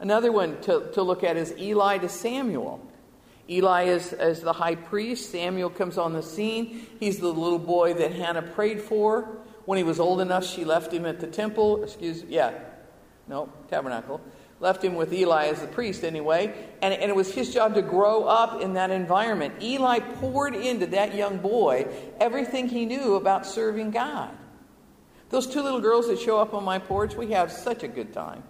[0.00, 2.84] Another one to, to look at is Eli to Samuel.
[3.48, 5.30] Eli is, is the high priest.
[5.30, 6.84] Samuel comes on the scene.
[6.98, 9.38] He's the little boy that Hannah prayed for.
[9.66, 11.82] When he was old enough, she left him at the temple.
[11.84, 12.52] Excuse, yeah,
[13.28, 14.20] no, tabernacle.
[14.58, 16.54] Left him with Eli as the priest anyway.
[16.80, 19.62] And, and it was his job to grow up in that environment.
[19.62, 21.86] Eli poured into that young boy
[22.18, 24.30] everything he knew about serving God.
[25.28, 28.12] Those two little girls that show up on my porch, we have such a good
[28.12, 28.44] time.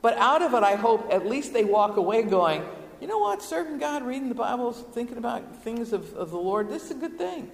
[0.00, 2.64] But out of it, I hope at least they walk away going,
[3.00, 6.70] you know what, serving God, reading the Bible, thinking about things of, of the Lord,
[6.70, 7.50] this is a good thing.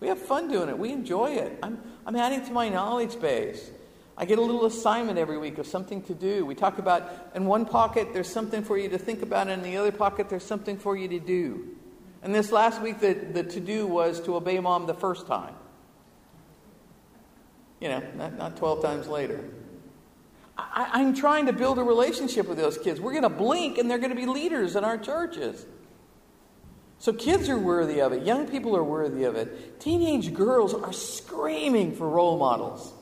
[0.00, 0.78] We have fun doing it.
[0.78, 1.58] We enjoy it.
[1.62, 3.70] I'm, I'm adding to my knowledge base.
[4.16, 6.44] I get a little assignment every week of something to do.
[6.44, 9.70] We talk about in one pocket, there's something for you to think about, and in
[9.70, 11.68] the other pocket, there's something for you to do.
[12.22, 15.54] And this last week, the, the to do was to obey mom the first time.
[17.80, 19.42] You know, not, not 12 times later.
[20.58, 23.00] I, am trying to build a relationship with those kids.
[23.00, 25.64] We're going to blink and they're going to be leaders in our churches.
[27.00, 28.24] So kids are worthy of it.
[28.24, 29.80] Young people are worthy of it.
[29.80, 32.92] Teenage girls are screaming for role models.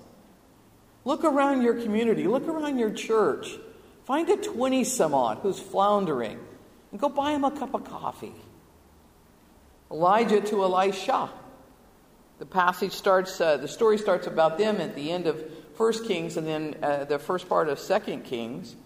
[1.05, 3.49] Look around your community, look around your church.
[4.05, 6.39] Find a 20 some odd who's floundering
[6.93, 8.35] and go buy him a cup of coffee.
[9.91, 11.29] Elijah to Elisha.
[12.39, 15.43] The passage starts, uh, the story starts about them at the end of
[15.77, 18.77] First Kings and then uh, the first part of Second Kings.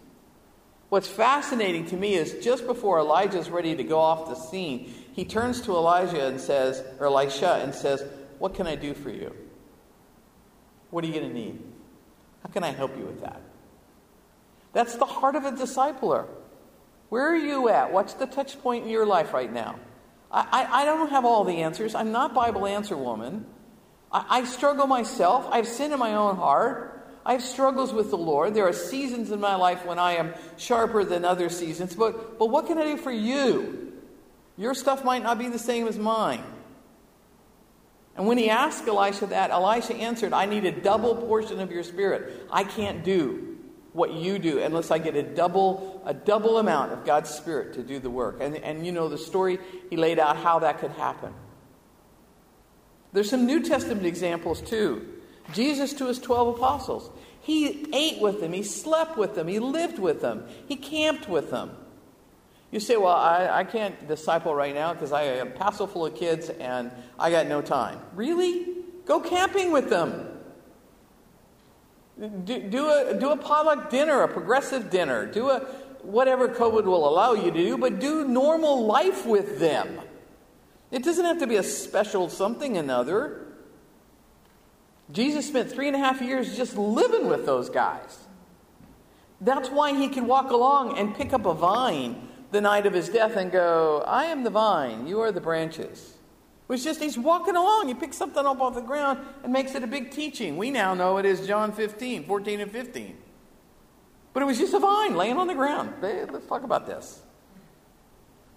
[0.93, 5.25] What's fascinating to me is just before Elijah's ready to go off the scene, he
[5.25, 8.05] turns to Elijah and says, or Elisha, and says,
[8.39, 9.35] What can I do for you?
[10.91, 11.63] What are you going to need?
[12.43, 13.41] How can I help you with that?
[14.73, 16.27] That's the heart of a discipler.
[17.09, 17.93] Where are you at?
[17.93, 19.79] What's the touch point in your life right now?
[20.31, 21.95] I, I, I don't have all the answers.
[21.95, 23.45] I'm not Bible answer woman.
[24.11, 25.47] I, I struggle myself.
[25.51, 27.07] I have sin in my own heart.
[27.25, 28.55] I have struggles with the Lord.
[28.55, 31.95] There are seasons in my life when I am sharper than other seasons.
[31.95, 33.92] But, but what can I do for you?
[34.57, 36.45] Your stuff might not be the same as mine.
[38.17, 41.83] And when he asked Elisha that, Elisha answered, I need a double portion of your
[41.83, 42.47] spirit.
[42.51, 43.59] I can't do
[43.93, 47.83] what you do unless I get a double, a double amount of God's spirit to
[47.83, 48.39] do the work.
[48.41, 49.59] And, and you know the story,
[49.91, 51.33] he laid out how that could happen.
[53.13, 55.07] There's some New Testament examples too.
[55.53, 57.11] Jesus to his 12 apostles.
[57.41, 61.51] He ate with them, he slept with them, he lived with them, he camped with
[61.51, 61.73] them.
[62.73, 66.17] You say, Well, I, I can't disciple right now because I am passel full of
[66.17, 68.01] kids and I got no time.
[68.17, 68.67] Really?
[69.05, 70.29] Go camping with them.
[72.19, 75.27] Do, do, a, do a potluck dinner, a progressive dinner.
[75.27, 75.61] Do a
[76.03, 80.01] whatever COVID will allow you to do, but do normal life with them.
[80.91, 83.47] It doesn't have to be a special something another.
[85.11, 88.19] Jesus spent three and a half years just living with those guys.
[89.41, 93.09] That's why he could walk along and pick up a vine the night of his
[93.09, 96.15] death and go, I am the vine, you are the branches.
[96.69, 99.75] It was just he's walking along, he picks something up off the ground and makes
[99.75, 100.57] it a big teaching.
[100.57, 103.17] We now know it is John 15, 14 and 15.
[104.33, 105.95] But it was just a vine laying on the ground.
[106.01, 107.21] Let's talk about this.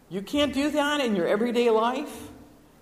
[0.10, 2.30] You can't do that in your everyday life?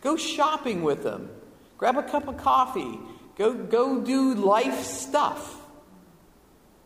[0.02, 1.30] Go shopping with them.
[1.78, 3.00] Grab a cup of coffee.
[3.38, 5.60] Go, go do life stuff.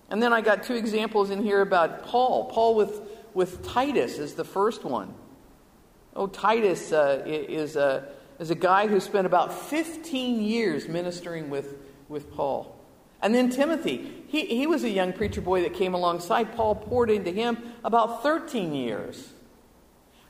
[0.10, 2.46] And then I got two examples in here about Paul.
[2.46, 3.02] Paul with,
[3.38, 5.14] with Titus is the first one.
[6.16, 8.08] Oh, Titus uh, is, a,
[8.40, 11.76] is a guy who spent about 15 years ministering with,
[12.10, 12.76] with Paul.
[13.22, 16.56] And then Timothy, he, he was a young preacher boy that came alongside.
[16.56, 19.30] Paul poured into him about 13 years.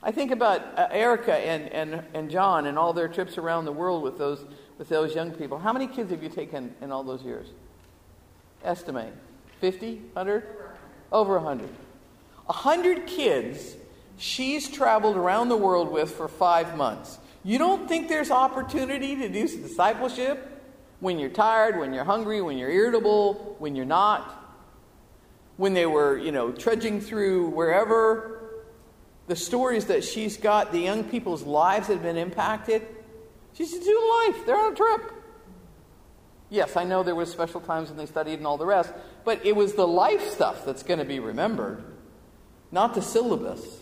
[0.02, 3.72] I think about uh, Erica and, and, and John and all their trips around the
[3.72, 4.44] world with those
[4.76, 5.58] with those young people.
[5.58, 7.48] How many kids have you taken in all those years?
[8.62, 9.14] Estimate.
[9.62, 9.94] 50?
[10.12, 10.44] 100?
[11.10, 11.70] Over 100.
[12.48, 13.76] 100 kids
[14.16, 17.18] she's traveled around the world with for five months.
[17.44, 20.58] You don't think there's opportunity to do some discipleship
[21.00, 24.34] when you're tired, when you're hungry, when you're irritable, when you're not?
[25.56, 28.64] When they were, you know, trudging through wherever
[29.28, 32.86] the stories that she's got, the young people's lives that have been impacted.
[33.52, 34.46] She's doing life.
[34.46, 35.12] They're on a trip.
[36.50, 38.92] Yes, I know there was special times when they studied and all the rest,
[39.24, 41.84] but it was the life stuff that's going to be remembered,
[42.70, 43.78] not the syllabus.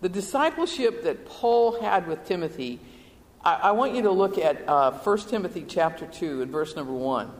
[0.00, 2.78] The discipleship that Paul had with Timothy,
[3.44, 6.92] I, I want you to look at uh, 1 Timothy chapter 2 and verse number
[6.92, 7.30] 1.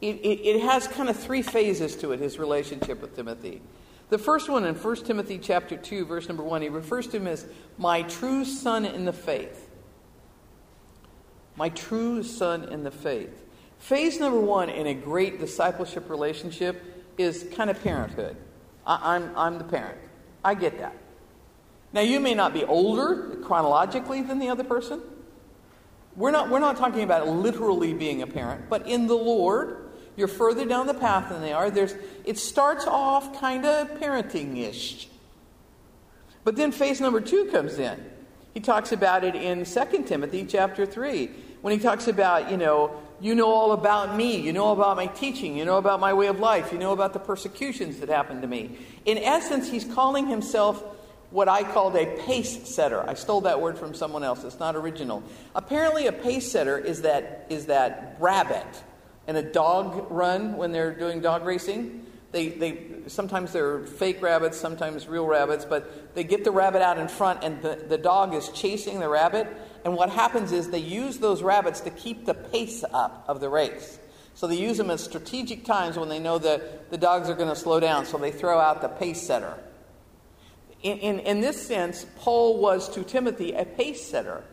[0.00, 3.62] It, it, it has kind of three phases to it, his relationship with Timothy.
[4.10, 7.26] The first one in 1 Timothy chapter 2, verse number 1, he refers to him
[7.26, 7.46] as
[7.78, 9.70] my true son in the faith.
[11.56, 13.44] My true son in the faith.
[13.78, 16.82] Phase number one in a great discipleship relationship
[17.18, 18.36] is kind of parenthood.
[18.86, 19.98] I, I'm, I'm the parent.
[20.44, 20.96] I get that.
[21.92, 25.00] Now, you may not be older chronologically than the other person.
[26.16, 30.28] We're not, we're not talking about literally being a parent, but in the Lord, you're
[30.28, 31.70] further down the path than they are.
[31.70, 31.94] There's,
[32.24, 35.08] it starts off kind of parenting ish.
[36.44, 38.04] But then phase number two comes in.
[38.52, 41.30] He talks about it in 2 Timothy chapter 3,
[41.62, 45.06] when he talks about, you know, you know all about me, you know about my
[45.06, 48.42] teaching, you know about my way of life, you know about the persecutions that happened
[48.42, 48.76] to me.
[49.04, 50.82] In essence, he's calling himself
[51.30, 53.02] what I called a pace setter.
[53.08, 54.44] I stole that word from someone else.
[54.44, 55.22] It's not original.
[55.54, 58.66] Apparently, a pace setter is that is that rabbit
[59.26, 62.06] in a dog run when they're doing dog racing.
[62.30, 66.98] They, they sometimes they're fake rabbits, sometimes real rabbits, but they get the rabbit out
[66.98, 69.46] in front, and the, the dog is chasing the rabbit.
[69.84, 73.48] And what happens is they use those rabbits to keep the pace up of the
[73.48, 73.98] race.
[74.34, 77.50] So they use them at strategic times when they know that the dogs are going
[77.50, 78.06] to slow down.
[78.06, 79.56] So they throw out the pace setter
[80.84, 84.44] in, in, in this sense, Paul was to Timothy a pace setter.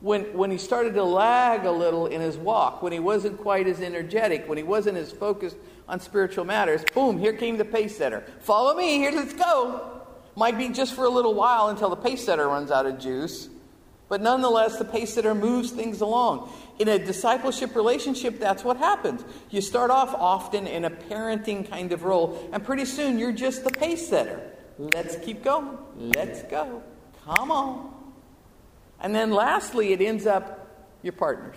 [0.00, 3.66] When, when he started to lag a little in his walk, when he wasn't quite
[3.68, 5.56] as energetic, when he wasn't as focused
[5.88, 8.24] on spiritual matters, boom, here came the pace setter.
[8.40, 10.02] Follow me, here, let's go.
[10.36, 13.48] Might be just for a little while until the pace setter runs out of juice,
[14.08, 16.52] but nonetheless, the pace setter moves things along.
[16.78, 19.24] In a discipleship relationship, that's what happens.
[19.50, 23.64] You start off often in a parenting kind of role, and pretty soon you're just
[23.64, 24.50] the pace setter.
[24.78, 25.78] Let's keep going.
[25.96, 26.82] Let's go.
[27.24, 27.94] Come on.
[29.00, 31.56] And then lastly, it ends up your partners.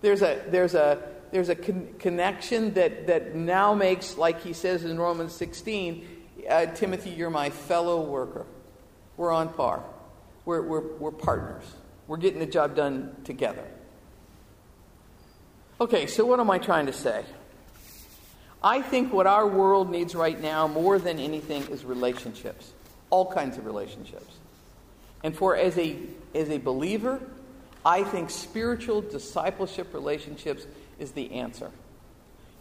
[0.00, 1.02] There's a, there's a,
[1.32, 6.06] there's a con- connection that, that now makes, like he says in Romans 16,
[6.48, 8.46] uh, Timothy, you're my fellow worker.
[9.16, 9.82] We're on par.
[10.48, 11.62] We're, we're, we're partners.
[12.06, 13.64] We're getting the job done together.
[15.78, 17.22] Okay, so what am I trying to say?
[18.62, 22.72] I think what our world needs right now more than anything is relationships,
[23.10, 24.38] all kinds of relationships.
[25.22, 25.98] And for as a
[26.34, 27.20] as a believer,
[27.84, 30.66] I think spiritual discipleship relationships
[30.98, 31.70] is the answer.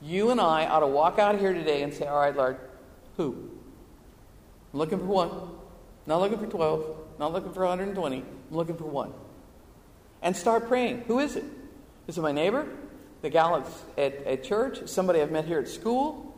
[0.02, 2.58] You and I ought to walk out here today and say, "All right, Lord,
[3.16, 3.50] who?
[4.74, 5.32] I'm looking for one.
[6.06, 8.18] Not looking for 12, not looking for 120.
[8.18, 9.14] I'm looking for one."
[10.22, 11.04] And start praying.
[11.08, 11.44] Who is it?
[12.08, 12.68] Is it my neighbor?
[13.22, 13.66] the gal
[13.98, 16.36] at, at church, somebody I've met here at school,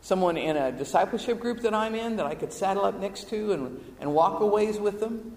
[0.00, 3.52] someone in a discipleship group that I'm in that I could saddle up next to
[3.52, 5.36] and, and walk a ways with them.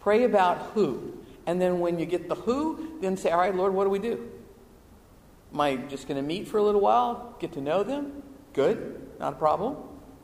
[0.00, 1.18] Pray about who.
[1.46, 3.98] And then when you get the who, then say, All right, Lord, what do we
[3.98, 4.30] do?
[5.52, 8.22] Am I just going to meet for a little while, get to know them?
[8.52, 9.76] Good, not a problem.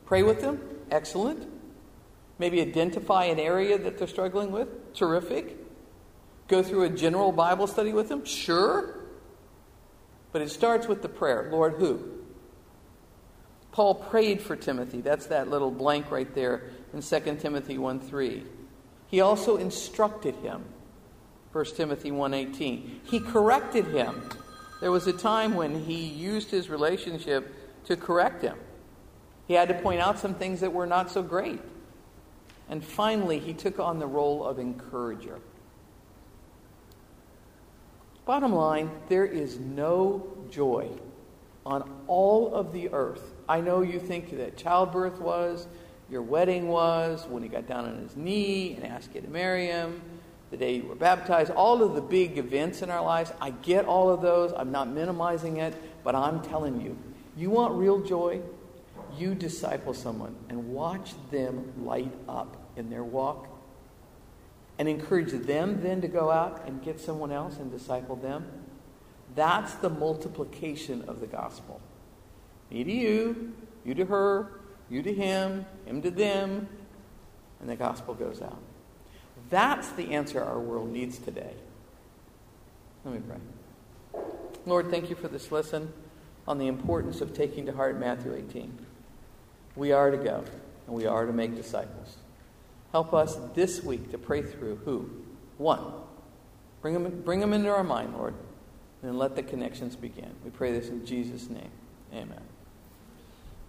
[0.05, 0.61] Pray with them?
[0.89, 1.47] Excellent.
[2.41, 4.95] Maybe identify an area that they're struggling with?
[4.95, 5.57] Terrific.
[6.47, 8.25] Go through a general Bible study with them?
[8.25, 8.95] Sure.
[10.31, 12.01] But it starts with the prayer Lord, who?
[13.71, 15.01] Paul prayed for Timothy.
[15.01, 16.63] That's that little blank right there
[16.95, 18.43] in 2 Timothy 1 3.
[19.05, 20.65] He also instructed him.
[21.51, 23.01] 1 Timothy 1:18.
[23.03, 24.19] He corrected him.
[24.79, 27.53] There was a time when he used his relationship
[27.85, 28.57] to correct him.
[29.47, 31.61] He had to point out some things that were not so great.
[32.71, 35.39] And finally, he took on the role of encourager.
[38.25, 40.89] Bottom line, there is no joy
[41.65, 43.33] on all of the earth.
[43.49, 45.67] I know you think that childbirth was,
[46.09, 49.67] your wedding was, when he got down on his knee and asked you to marry
[49.67, 50.01] him,
[50.49, 53.33] the day you were baptized, all of the big events in our lives.
[53.41, 54.53] I get all of those.
[54.55, 55.73] I'm not minimizing it,
[56.05, 56.97] but I'm telling you,
[57.35, 58.39] you want real joy?
[59.17, 63.47] You disciple someone and watch them light up in their walk
[64.79, 68.45] and encourage them then to go out and get someone else and disciple them.
[69.35, 71.79] That's the multiplication of the gospel.
[72.69, 73.53] Me to you,
[73.85, 74.59] you to her,
[74.89, 76.67] you to him, him to them.
[77.59, 78.59] and the gospel goes out.
[79.49, 81.53] That's the answer our world needs today.
[83.05, 84.21] Let me pray.
[84.65, 85.93] Lord, thank you for this lesson
[86.47, 88.77] on the importance of taking to heart Matthew 18.
[89.75, 90.43] We are to go,
[90.87, 92.17] and we are to make disciples.
[92.91, 95.09] Help us this week to pray through who?
[95.57, 95.81] One.
[96.81, 98.33] Bring them, bring them into our mind, Lord,
[99.03, 100.31] and let the connections begin.
[100.43, 101.69] We pray this in Jesus' name.
[102.13, 102.41] Amen.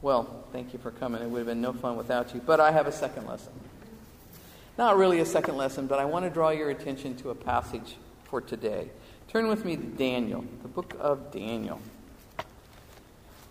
[0.01, 1.23] Well, thank you for coming.
[1.23, 2.41] It would have been no fun without you.
[2.41, 3.53] But I have a second lesson.
[4.79, 7.97] Not really a second lesson, but I want to draw your attention to a passage
[8.25, 8.89] for today.
[9.29, 11.81] Turn with me to Daniel, the book of Daniel.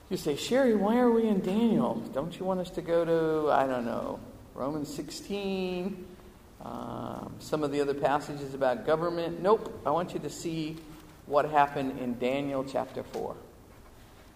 [0.10, 1.96] You say, Sherry, why are we in Daniel?
[2.14, 4.20] Don't you want us to go to, I don't know,
[4.62, 6.06] Romans 16,
[6.64, 9.42] um, some of the other passages about government?
[9.42, 9.82] Nope.
[9.88, 10.78] I want you to see
[11.26, 13.36] what happened in Daniel chapter 4.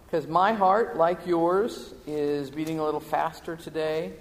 [0.04, 4.14] Because my heart, like yours, is beating a little faster today.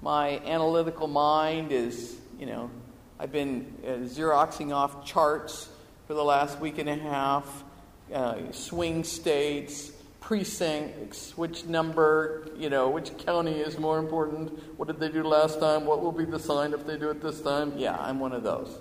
[0.00, 2.70] My analytical mind is, you know,
[3.18, 5.68] I've been uh, Xeroxing off charts
[6.06, 7.64] for the last week and a half,
[8.10, 15.00] uh, swing states, precincts, which number, you know, which county is more important, what did
[15.00, 17.72] they do last time, what will be the sign if they do it this time.
[17.76, 18.78] Yeah, I'm one of those.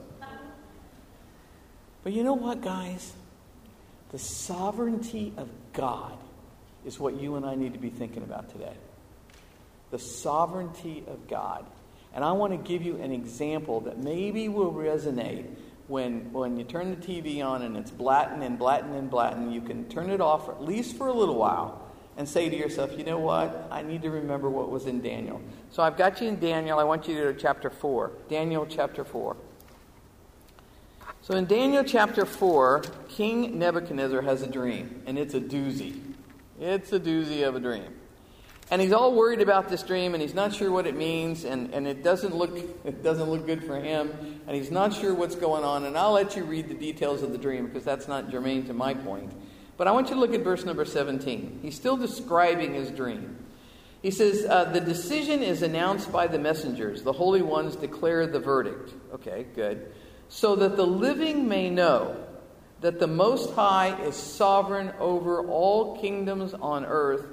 [2.04, 3.14] But you know what, guys?
[4.12, 6.18] The sovereignty of God
[6.86, 8.74] is what you and I need to be thinking about today.
[9.92, 11.66] The sovereignty of God.
[12.14, 15.46] And I want to give you an example that maybe will resonate
[15.90, 19.52] when, when you turn the TV on and it's blatting and blatting and blatting.
[19.52, 22.92] You can turn it off at least for a little while and say to yourself,
[22.98, 23.68] you know what?
[23.72, 25.42] I need to remember what was in Daniel.
[25.72, 26.78] So I've got you in Daniel.
[26.78, 28.12] I want you to go to chapter 4.
[28.30, 29.36] Daniel chapter 4.
[31.22, 36.02] So in Daniel chapter 4, King Nebuchadnezzar has a dream, and it's a doozy.
[36.60, 37.99] It's a doozy of a dream.
[38.72, 41.74] And he's all worried about this dream, and he's not sure what it means, and,
[41.74, 42.56] and it, doesn't look,
[42.86, 45.86] it doesn't look good for him, and he's not sure what's going on.
[45.86, 48.74] And I'll let you read the details of the dream because that's not germane to
[48.74, 49.32] my point.
[49.78, 51.60] But I want you to look at verse number 17.
[51.62, 53.38] He's still describing his dream.
[54.02, 57.04] He says, uh, The decision is announced by the messengers.
[57.04, 58.94] The holy ones declare the verdict.
[59.14, 59.92] Okay, good
[60.30, 62.16] so that the living may know
[62.82, 67.26] that the Most High is sovereign over all kingdoms on earth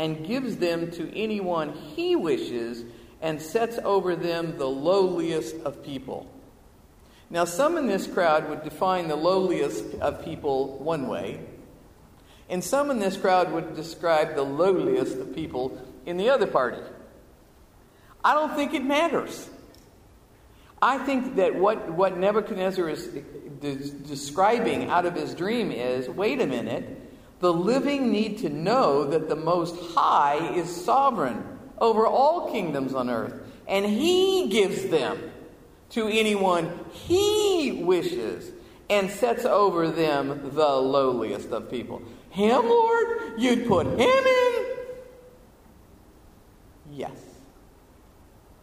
[0.00, 2.84] and gives them to anyone he wishes
[3.20, 6.26] and sets over them the lowliest of people.
[7.28, 11.40] Now, some in this crowd would define the lowliest of people one way,
[12.48, 16.80] and some in this crowd would describe the lowliest of people in the other party.
[18.24, 19.50] I don't think it matters.
[20.80, 23.06] I think that what, what Nebuchadnezzar is
[23.60, 23.76] de-
[24.08, 27.09] describing out of his dream is wait a minute,
[27.40, 31.42] the living need to know that the Most High is sovereign
[31.78, 33.34] over all kingdoms on earth,
[33.66, 35.32] and he gives them
[35.90, 38.50] to anyone he wishes
[38.88, 42.02] and sets over them the lowliest of people.
[42.30, 43.34] Him, Lord?
[43.38, 44.66] You'd put him in?
[46.92, 47.18] Yes.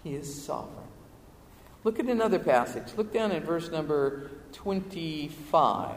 [0.04, 0.88] He is sovereign.
[1.84, 2.96] Look at another passage.
[2.96, 5.96] Look down at verse number 25.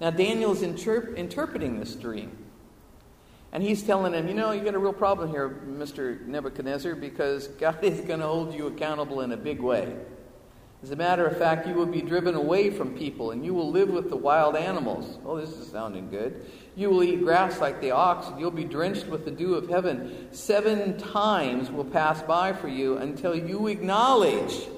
[0.00, 2.36] Now, Daniel is interp- interpreting this dream.
[3.50, 6.24] And he's telling him, you know, you got a real problem here, Mr.
[6.26, 9.96] Nebuchadnezzar, because God is going to hold you accountable in a big way.
[10.80, 13.68] As a matter of fact, you will be driven away from people and you will
[13.68, 15.18] live with the wild animals.
[15.26, 16.46] Oh, this is sounding good.
[16.76, 19.68] You will eat grass like the ox and you'll be drenched with the dew of
[19.68, 20.28] heaven.
[20.30, 24.68] Seven times will pass by for you until you acknowledge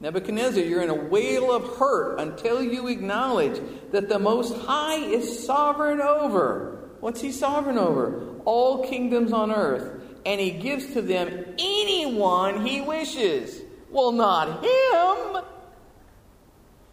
[0.00, 5.44] Nebuchadnezzar, you're in a wail of hurt until you acknowledge that the Most High is
[5.44, 6.88] sovereign over.
[7.00, 8.36] What's he sovereign over?
[8.44, 10.02] All kingdoms on earth.
[10.24, 13.60] And he gives to them anyone he wishes.
[13.90, 15.42] Well, not him.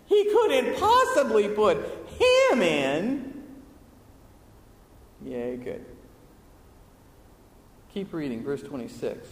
[0.06, 1.78] He couldn't possibly put
[2.18, 3.44] him in.
[5.24, 5.86] Yeah, could.
[7.94, 9.28] Keep reading, verse 26.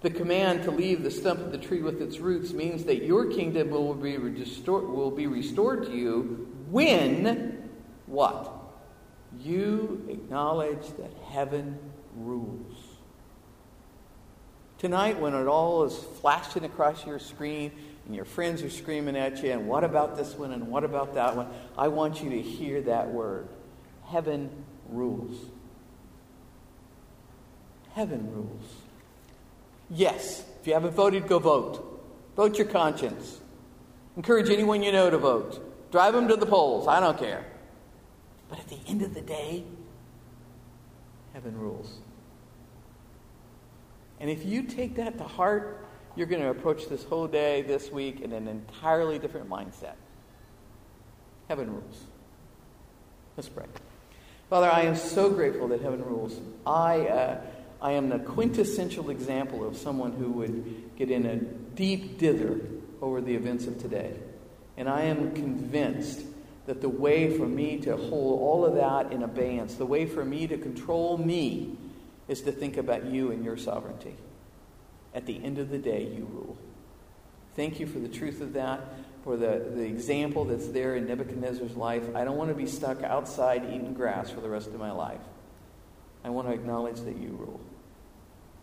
[0.00, 3.26] The command to leave the stump of the tree with its roots means that your
[3.26, 7.68] kingdom will be, restored, will be restored to you when
[8.06, 8.50] what?
[9.38, 11.78] You acknowledge that heaven
[12.16, 12.74] rules.
[14.78, 17.70] Tonight, when it all is flashing across your screen
[18.06, 21.14] and your friends are screaming at you, and what about this one and what about
[21.14, 23.48] that one, I want you to hear that word.
[24.06, 25.36] Heaven rules.
[27.92, 28.79] Heaven rules.
[29.90, 30.44] Yes.
[30.60, 31.86] If you haven't voted, go vote.
[32.36, 33.40] Vote your conscience.
[34.16, 35.90] Encourage anyone you know to vote.
[35.90, 36.86] Drive them to the polls.
[36.86, 37.44] I don't care.
[38.48, 39.64] But at the end of the day,
[41.32, 41.98] heaven rules.
[44.20, 47.90] And if you take that to heart, you're going to approach this whole day this
[47.90, 49.94] week in an entirely different mindset.
[51.48, 52.04] Heaven rules.
[53.36, 53.66] Let's pray.
[54.50, 56.38] Father, I am so grateful that heaven rules.
[56.66, 57.40] I, uh,
[57.82, 62.60] I am the quintessential example of someone who would get in a deep dither
[63.00, 64.14] over the events of today.
[64.76, 66.22] And I am convinced
[66.66, 70.24] that the way for me to hold all of that in abeyance, the way for
[70.24, 71.76] me to control me,
[72.28, 74.14] is to think about you and your sovereignty.
[75.14, 76.56] At the end of the day, you rule.
[77.56, 78.80] Thank you for the truth of that,
[79.24, 82.04] for the, the example that's there in Nebuchadnezzar's life.
[82.14, 85.20] I don't want to be stuck outside eating grass for the rest of my life.
[86.22, 87.60] I want to acknowledge that you rule.